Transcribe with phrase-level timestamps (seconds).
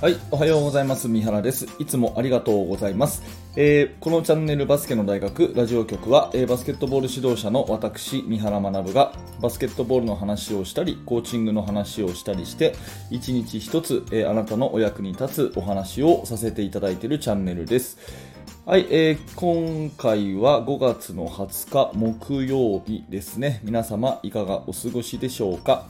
[0.00, 1.08] はい、おはようございます。
[1.08, 1.66] 三原です。
[1.80, 3.20] いつもありがとうございます。
[3.56, 12.76] えー、このチャンネルバスケの大学ラジオ局は、えー、バスケットボール指導者の私、三原学がバスケットボールの話をしたり、コーチングの話をしたりして、
[13.10, 17.98] 一日一つ、えー、あなたのお役に立つお話をさせていただいているチャンネルです。
[18.66, 23.60] はい、えー、今回は5月の20日木曜日ですね。
[23.64, 25.88] 皆様いかがお過ごしでしょうか？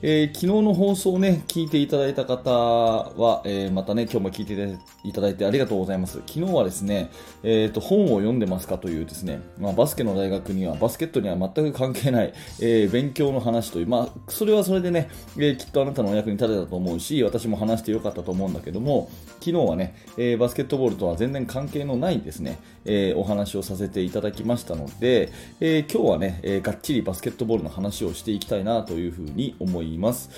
[0.00, 6.22] えー、昨日の放送をね、聞いていただいた方は、えー、またね、今日も聞いていただいてありがとうございます。
[6.24, 7.10] 昨日はですね、
[7.42, 29.87] えーと、本を読んでますかというですね、まあ、バスケの大学には、バスケットには全く関係ない、えー、勉強の話という、まあ、それはそれでね、えきっとあなたのお役に立てたと思うし、私も話してよかったと思うんだけども、昨日はね、えバスケットボールとは全然関係のないですね、えお話をさせていただきましたので、え今日はね、えがっちりバスケットボールの話をしていきたいなというふうに思います。
[29.94, 30.30] います。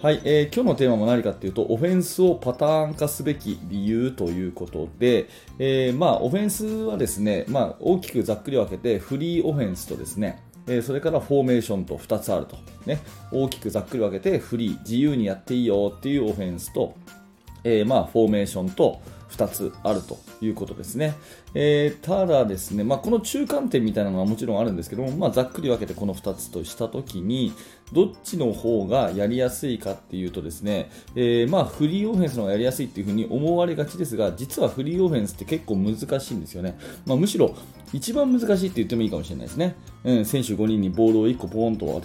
[0.00, 13.00] はい、えー、今日のテーマも何かっていうと、オフェンスをパターン化すべき理由ということで、えー、まあ、オフェンスはですね、まあ、大きくざっくり分けて、フリーオフェンスとですね、えそれからフォーメーションと2つあると、ね、
[13.32, 16.94] 大きくざっくり分けて、フリー、自由にやっていいよっていうオフェンスと、
[17.64, 19.00] えー、まあ、フォーメーションと、
[19.30, 21.14] 2つあるということですね。
[21.54, 27.52] えー、ただですね、まあ、この中間点みたいなのはもちろんあるんですけども、まあ、ざっくり分けてこの2つとしたときに、
[27.92, 36.78] どっちの方がやりやすいかっていうとですね、えー、まあフリーオフェンスの方がやりやすいっていうふうに思われがちですが、実はフリーオフェンスって結構難しいんですよね。
[37.06, 37.54] まあ、むしろ
[37.92, 39.74] 一番難しいって言ってもいいかもしれないですね。
[40.04, 42.02] うん、選手5人にボールを1個ポーンと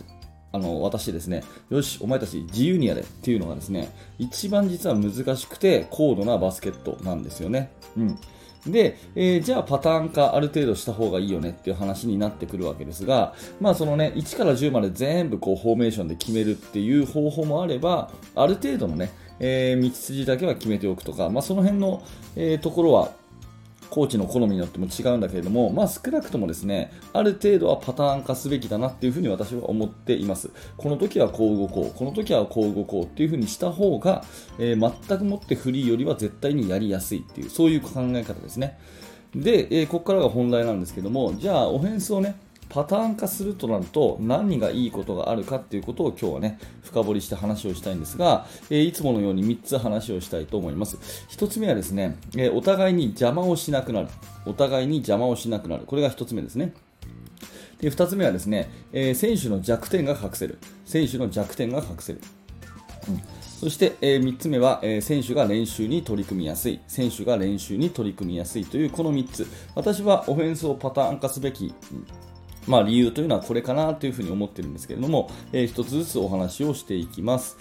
[0.54, 7.72] あの私ですね、よし、お前たち自由にやれっていうのがですね、一番実は難しくて高度なバスケットなんですよね。
[7.98, 8.20] うん。
[8.68, 22.04] で、えー、じゃあパターン化ある程度した方がいいよねっていう話になってくるわけですが、まあそのね、1から10まで全部こうフォーメーションで決めるっていう方法もあれば、ある程度のね、えー、道筋だけは決めておくとか、まあその辺の、
[22.36, 23.12] えー、ところは
[23.94, 30.50] コーチの好みによっても違うんだけれども、まあ、少なくともですねある程度はパターン化すべきだなっていうふうに私は思っています。
[30.78, 34.26] この時はこう動こう、この時はこう動こうっていうふうにした方が、
[34.58, 38.80] えー、全くもってフリーよりは絶対にやりやすいっていうそういう考え方ですね。
[39.36, 42.36] で、えー、ここからが本題なんですけども、じゃあオフェンスをね
[42.74, 50.98] パターン化するとなると何がいいことがあるかっていうことを今日はね深掘りして話をしたいんですが、えー、いつものように3つ話をしたいと思います。
[51.30, 54.08] 1つ目はですね、えー、お互いに邪魔をしなくなる。
[54.48, 55.86] お互いに邪魔をしなくなる。
[55.86, 56.74] これが1つ目ですね。
[57.80, 60.58] で2つ目はですね、えー、選手の弱点が隠せる。
[60.84, 62.22] 選手の弱点が隠せる、
[63.08, 63.22] うん。
[63.60, 71.72] そして、えー、3つ目は、えー、選手が練習に取り組みやすい、選手が練習に取り組みやすいというこの3つ、私はオフェンスをパターン化すべき。
[72.68, 77.58] まあ、理由というのはこれかなというふうに思ってるんですけれども、えー、一つずつお話をしていきます。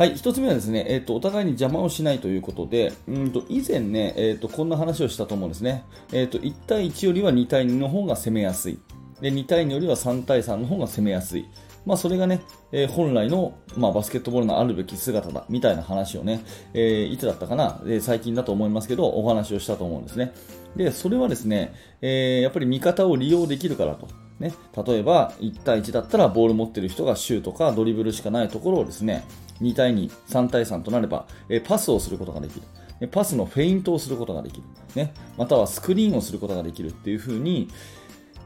[0.00, 8.78] はい、一つ目はですね、えーと、お互いに邪魔をしないということで、うんと以前ね、えーと、こんな話をしたと思うんですね、えーと、1対1よりは2対2の方が攻めやすい。
[9.20, 11.46] で、2対2よりは3対3の方が攻めやすい、
[11.86, 12.42] まあ、それがね、
[12.72, 20.32] えー、本来の、まあ、バスケットボールのあるべき姿だみたいな話をね、えー、いつだったかな、え、最近だと思いますけど、お話をしたと思うんですね。
[20.76, 24.08] で、それはですね、え、やっぱり味方を利用できるからと。
[24.38, 24.54] ね、
[24.86, 29.22] 例えば1対1だったらボール持ってる人がシュートかドリブルしかないところをですね
[29.60, 32.62] 2対2、3対3となれば、えパスをすることができる。
[33.08, 34.62] パスのフェイントをすることができる。
[34.94, 37.68] ね、またはスクリーンをすることができるっていう風に、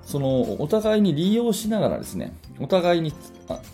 [0.05, 3.13] そのお互いに利用しながらですね、お互いに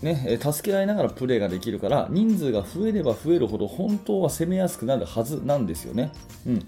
[0.03, 6.13] ね、助け合いながらプレーができるから、人数が増えれば増えるほど本当は攻めやすくなるはずなんですよね。
[6.47, 6.67] うん、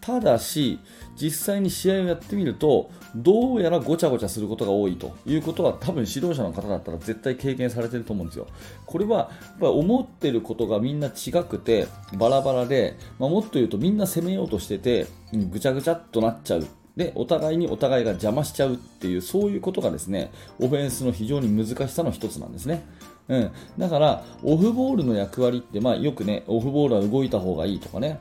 [0.00, 0.78] ただし、
[1.20, 8.46] 実際に試合をやってみると、どうやらごちゃごちゃすることが多いということは、多分指導者の方だったら絶対経験されてると思うんですよ。
[8.86, 9.28] これは、やっ
[9.60, 11.86] ぱり思ってることがみんな違くて、
[12.16, 16.66] バラバラで、まあ、もっと言うとみんな攻めようとしてて、ぐちゃぐちゃっとなっちゃう。
[16.96, 20.30] で、お互いにお互いが邪魔しちゃうっていう、そういうことがですね、
[20.60, 22.84] オフェンスの非常に難しさの一つなんですね。
[23.28, 23.50] うん。
[23.78, 28.18] だから、オフボールの役割って、まあよくね、オフボールは動いた方がいいとかね、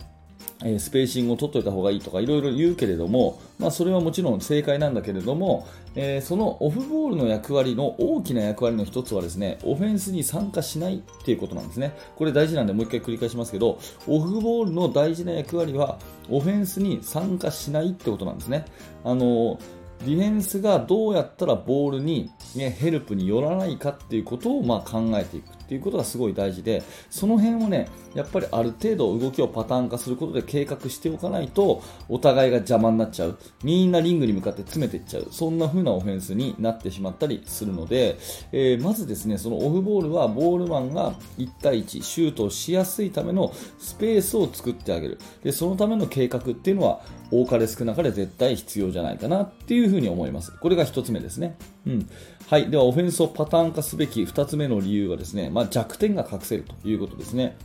[0.64, 11.96] えスペーシングを取っておいた方がいいとかいろいろ言うけれども、まあ、それはもちろん正解なんだけれども、えー、そのオフボールの役割の大きな役割の一つはですねオフェンスに参加しないっていうことなんですね。
[12.16, 15.98] これ大事なんでもう一回繰り返しますけどオフボールの大事な役割は
[16.30, 18.66] オフェンスに参加しないってことなんですね。
[19.04, 19.60] あの
[20.06, 33.38] ディフェンスがどうやったらボールに、ね、ヘルプによらないかっていうことをま考えていくっていうことがすごい大事でその辺をねやっぱりある程度動きをパターン化することで計画しておかないとお互いが邪魔になっちゃう。
[33.64, 35.28] みんなリングに向かって詰めていっちゃう。
[35.32, 38.18] そんな風なオフェンスになってしまったりするので、
[38.52, 45.20] えー、まずですねそのオフボールはボールマンが1対1シュートをしやすいためのスペースを作ってあげる。
[45.42, 47.00] でそのための計画っていうのは
[47.32, 50.52] 多かれ少なかれ絶対必要じゃないかなっていうふうに思います。
[50.52, 51.56] これが1つ目ですね、
[51.88, 52.10] うん、
[52.52, 57.56] はい、ではオフェンスをパターン化すべき2つ目の理由はですね、まあ、弱点が隠せるということですね。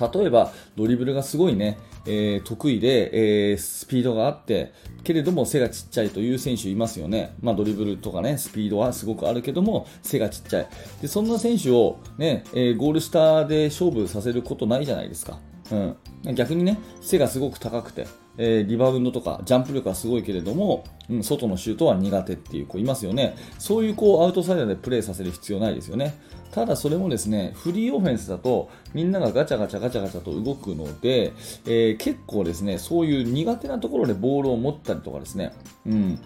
[0.00, 1.76] 例えばドリブルがすごいね、
[2.06, 4.72] えー、得意で、えー、スピードがあって
[5.04, 10.68] けれども背がちっちゃいという選手いますよね、まあ、ドリブルとかねスピードはすごくあるけども背がちっちゃい。
[11.02, 15.38] でそんな選手をね、えー、ゴール下で勝負させることないじゃないですか、
[15.70, 18.06] うん、逆にね背がすごく高くて
[18.38, 23.36] えー、リバウンドとかジャンプ力はすごいけれども、うん、外のシュートは苦手っていう子いますよね。
[23.58, 26.14] そういうこうアウトサイダーでプレーさせる必要ないですよね。
[26.52, 31.32] ただそれもですね、フリーオフェンスだとみんながガチャガチャガチャガチャと動くので、
[31.66, 35.52] えー、結構ですね、そういう苦手なところでボールを持ったりとかですね、
[35.86, 36.18] うん、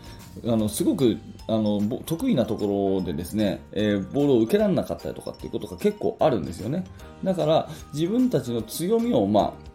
[0.46, 1.18] あのすごく
[1.48, 6.84] あの得意なところでですね、えー、ボールを受けられなかったりとかっていうことが結構あるんですよね。
[7.24, 9.70] だから自分たちの強みをまあ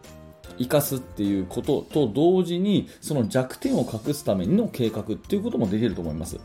[0.57, 6.39] 生かすっていうことと同時にその弱点を隠すための計画っていうこともできると思います。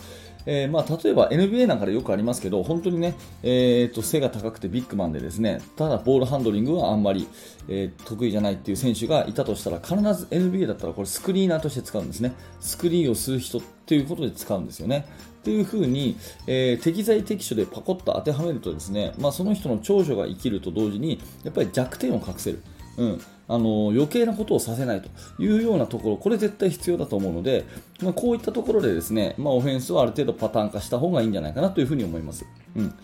[0.47, 7.29] えー、まあ、例えば NBA なんかでよくありますけど本当にね、えー、と背が高くてビッグマンでですねただボールハンドリングはあんまり、
[7.69, 13.61] えー、得意じゃないっていう選手がいたとしたら必ず NBA だったらこれスクリーナーとして使うんですねスクリーンをする人
[13.91, 15.05] っていうことで使うんですよね
[15.41, 16.17] っていう風に、
[16.47, 22.63] えー、適材適所でパコッと当てはめるとですね、まあ、その人の長所が生きると同時にやっぱり弱点を隠せる。
[22.99, 25.09] うんあの余計なことをさせないと
[25.43, 27.65] いうようなところ、これ絶対必要だと思うので、
[28.01, 32.45] まあ、こういったところでですね、まあ、オフェンスはある程度パターン化した方がいいんじゃないかなというふうに思います。
[32.77, 32.95] うん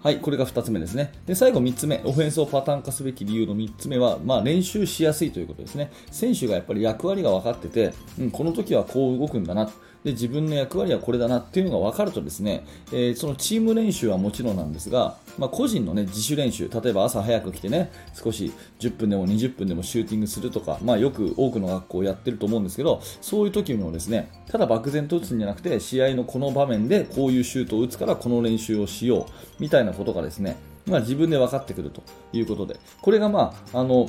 [0.00, 1.12] はい、これが2つ目ですね。
[1.26, 5.90] で、最後3つ目、オフェンスをパターン化すべき理由の3つ目は、まあ、練習しやすいということですね。
[6.12, 9.68] 選手がやっぱり役割が分かってて、うん、この時はこう動くんだな。
[10.04, 30.56] で自分の役割はこれだなっていうのが分かるとですね、えー、そのチーム練習はもちろんなんですが、まあ、個人の、ね、自主練習例えば朝早く来てね少し10分でも20分でもシューティングするとか、まあ、よく多くの学校やってると思うんですけどそういう時もですねただ漠然と打つんじゃなくて試合のこの場面でこういうシュートを打つからこの練習をしようみたいなことがですね、
[30.86, 32.02] まあ、自分で分かってくると
[32.32, 34.08] いうことでこれがまああの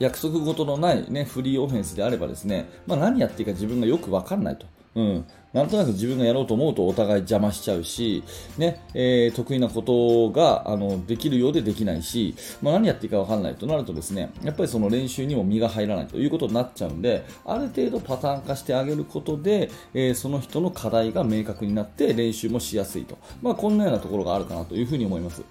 [0.00, 4.66] 約束事のない、ね、フリーオフェンスであればですね、まあ、何やっていいか自分がよく分かんないと。
[4.94, 8.22] うん、なんとなく自分がやろうと思うとお互い邪魔しちゃうし、
[8.56, 25.42] ねえー、得意なことがあのできるようでできないし、まあ、何やっていいか分からないとなるとですねやっぱりその練習にも身が入らないということになっちゃうんである程度パターン化してあげることで、えー、その人の課題が明確になって練習もしやすいと、まあ、こんなようなところがあるかなというふうに思います。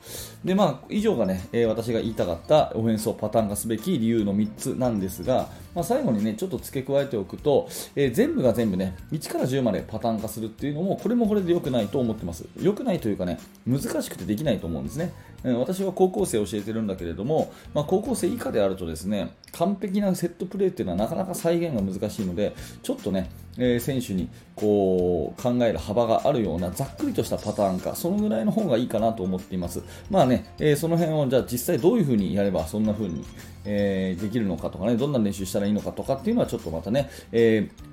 [0.44, 12.46] で、まあ、以上がね、えー、私が言いたかったオフェンスをパターン化すべき理由の3つなんですが、まあ、最後にねちょっと付け加えておくと、えー、全部が全部ね1から10までパターン化するっていうのもこれもこれで良くないと思ってます。
[12.62, 15.14] 良くないというかね難しくてできないと思うんですね。
[15.44, 22.54] 私は高校生を教えてるんだけれども、まあ、高校生以下であるとですね完璧なセットプレーっていうのはなかなか再現が難しいので
[22.84, 29.82] ちょっとね、えー、選手にこう考える幅があるようなざっくりとしたパターンかそのぐらいの方がいいかなと思っています。
[30.10, 33.24] まあね、えー、その辺をじゃあ実際どういう風にやればそんな風に、
[33.64, 37.89] えー、できるのかとかねどんな練習したらいいのかとかっていうのはちょっとまたね、えー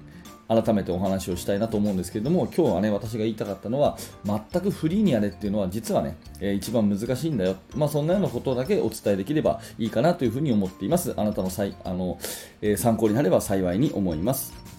[0.48, 11.14] 改めてお話をしたいなと思うんですけれども今日はね私が言いたかったのは全くフリーにやれっていうのは実はね、えー、一番難しいんだよ、まあ、そんなようなことだけお伝えできればいいかなというふうに思っています。
[11.16, 12.18] あなたのさいあの、
[12.60, 14.75] えー、参考になれば幸いに思います。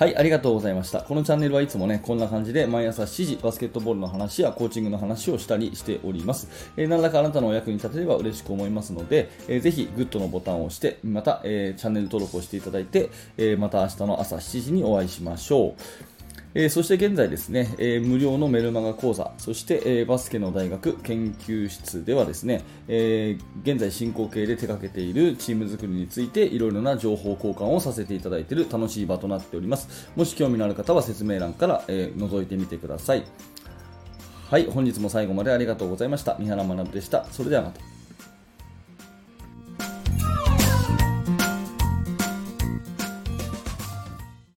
[0.00, 1.02] はい、ありがとうございました。
[1.02, 6.48] このチャンネルはいつもね、こんな感じで毎朝7時バスケットボールの話やコーチングの話をしたりしております。
[6.78, 16.19] えー、何らかあなたのお役に立てれば嬉しく思いますので、えー、ぜひグッドのボタンを押して、また、えー、チャンネル登録をしていただいて、えー、また明日の朝7時にお会いしましょう。
[16.54, 30.10] えー、そして現在ですね、えー、無料のメルマガ講座、そして、えー、バスケの大学研究室ではですね、え現在進行形で手掛けているチーム作りについていろいろな情報交換をさせていただいている楽しい場となっております。
[30.16, 33.24] もし興味のある方は説明欄から、え覗いてみてください。
[34.50, 36.36] はい、本日も最後までありがとうございました。
[36.38, 37.24] 三原学でした。
[37.26, 37.99] それではまた。